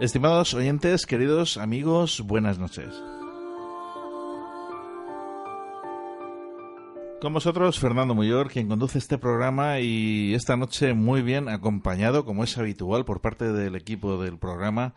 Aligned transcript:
Estimados 0.00 0.54
oyentes, 0.54 1.06
queridos 1.06 1.56
amigos, 1.56 2.20
buenas 2.20 2.58
noches. 2.58 3.00
Con 7.20 7.32
vosotros, 7.32 7.78
Fernando 7.78 8.12
Muyor, 8.12 8.50
quien 8.50 8.66
conduce 8.66 8.98
este 8.98 9.18
programa 9.18 9.78
y 9.78 10.34
esta 10.34 10.56
noche 10.56 10.94
muy 10.94 11.22
bien 11.22 11.48
acompañado, 11.48 12.24
como 12.24 12.42
es 12.42 12.58
habitual, 12.58 13.04
por 13.04 13.20
parte 13.20 13.52
del 13.52 13.76
equipo 13.76 14.20
del 14.20 14.36
programa. 14.36 14.94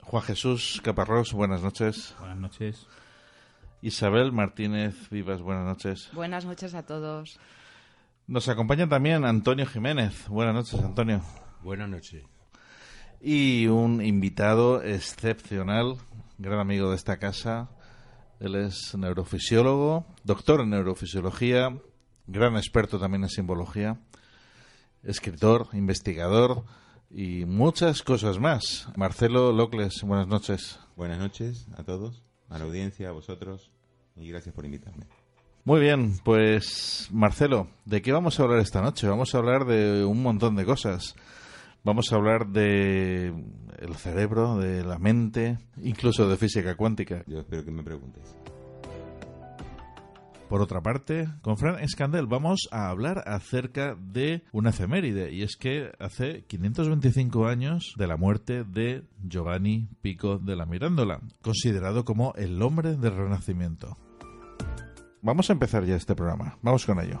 Juan 0.00 0.22
Jesús 0.22 0.80
Caparrós, 0.82 1.34
buenas 1.34 1.62
noches. 1.62 2.16
Buenas 2.18 2.38
noches. 2.38 2.86
Isabel 3.82 4.32
Martínez 4.32 5.10
Vivas, 5.10 5.42
buenas 5.42 5.66
noches. 5.66 6.08
Buenas 6.14 6.46
noches 6.46 6.72
a 6.72 6.86
todos. 6.86 7.38
Nos 8.26 8.48
acompaña 8.48 8.88
también 8.88 9.26
Antonio 9.26 9.66
Jiménez. 9.66 10.28
Buenas 10.28 10.54
noches, 10.54 10.82
Antonio. 10.82 11.20
Buenas 11.62 11.90
noches 11.90 12.37
y 13.20 13.66
un 13.66 14.04
invitado 14.04 14.82
excepcional, 14.82 15.96
gran 16.38 16.60
amigo 16.60 16.90
de 16.90 16.96
esta 16.96 17.18
casa. 17.18 17.70
Él 18.40 18.54
es 18.54 18.94
neurofisiólogo, 18.96 20.06
doctor 20.24 20.60
en 20.60 20.70
neurofisiología, 20.70 21.76
gran 22.26 22.56
experto 22.56 22.98
también 22.98 23.24
en 23.24 23.30
simbología, 23.30 23.98
escritor, 25.02 25.68
investigador 25.72 26.64
y 27.10 27.44
muchas 27.44 28.02
cosas 28.02 28.38
más. 28.38 28.88
Marcelo 28.96 29.52
Locles, 29.52 30.02
buenas 30.02 30.28
noches. 30.28 30.78
Buenas 30.96 31.18
noches 31.18 31.66
a 31.76 31.82
todos, 31.82 32.22
a 32.48 32.58
la 32.58 32.64
audiencia, 32.64 33.08
a 33.08 33.12
vosotros 33.12 33.72
y 34.14 34.28
gracias 34.28 34.54
por 34.54 34.64
invitarme. 34.64 35.06
Muy 35.64 35.80
bien, 35.80 36.18
pues 36.24 37.08
Marcelo, 37.10 37.68
¿de 37.84 38.00
qué 38.00 38.12
vamos 38.12 38.38
a 38.38 38.44
hablar 38.44 38.60
esta 38.60 38.80
noche? 38.80 39.08
Vamos 39.08 39.34
a 39.34 39.38
hablar 39.38 39.64
de 39.66 40.04
un 40.04 40.22
montón 40.22 40.56
de 40.56 40.64
cosas. 40.64 41.14
Vamos 41.84 42.12
a 42.12 42.16
hablar 42.16 42.48
de 42.48 43.32
el 43.78 43.94
cerebro, 43.94 44.58
de 44.58 44.84
la 44.84 44.98
mente, 44.98 45.58
incluso 45.82 46.28
de 46.28 46.36
física 46.36 46.76
cuántica. 46.76 47.22
Yo 47.26 47.40
espero 47.40 47.64
que 47.64 47.70
me 47.70 47.82
preguntes. 47.82 48.36
Por 50.48 50.62
otra 50.62 50.80
parte, 50.80 51.28
con 51.42 51.58
Fran 51.58 51.78
Escandel 51.80 52.26
vamos 52.26 52.68
a 52.72 52.88
hablar 52.88 53.22
acerca 53.26 53.94
de 53.94 54.44
una 54.50 54.70
efeméride, 54.70 55.30
y 55.30 55.42
es 55.42 55.56
que 55.56 55.92
hace 55.98 56.44
525 56.46 57.46
años 57.46 57.92
de 57.98 58.06
la 58.06 58.16
muerte 58.16 58.64
de 58.64 59.04
Giovanni 59.22 59.88
Pico 60.00 60.38
de 60.38 60.56
la 60.56 60.64
Mirandola, 60.64 61.20
considerado 61.42 62.06
como 62.06 62.32
el 62.36 62.62
hombre 62.62 62.96
del 62.96 63.14
Renacimiento. 63.14 63.98
Vamos 65.20 65.50
a 65.50 65.52
empezar 65.52 65.84
ya 65.84 65.96
este 65.96 66.14
programa, 66.14 66.56
vamos 66.62 66.86
con 66.86 66.98
ello. 66.98 67.20